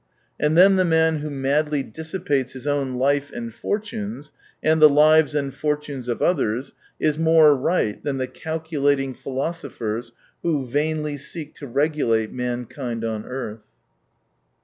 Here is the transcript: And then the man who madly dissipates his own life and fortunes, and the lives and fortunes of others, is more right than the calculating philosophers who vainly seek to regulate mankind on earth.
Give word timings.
And 0.39 0.57
then 0.57 0.77
the 0.77 0.83
man 0.83 1.19
who 1.19 1.29
madly 1.29 1.83
dissipates 1.83 2.53
his 2.53 2.65
own 2.65 2.95
life 2.95 3.29
and 3.31 3.53
fortunes, 3.53 4.31
and 4.63 4.81
the 4.81 4.89
lives 4.89 5.35
and 5.35 5.53
fortunes 5.53 6.07
of 6.07 6.23
others, 6.23 6.73
is 6.99 7.19
more 7.19 7.55
right 7.55 8.03
than 8.03 8.17
the 8.17 8.25
calculating 8.25 9.13
philosophers 9.13 10.11
who 10.41 10.65
vainly 10.65 11.17
seek 11.17 11.53
to 11.57 11.67
regulate 11.67 12.33
mankind 12.33 13.05
on 13.05 13.25
earth. 13.27 13.61